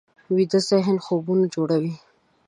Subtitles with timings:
[0.35, 1.93] ویده ذهن خوبونه جوړوي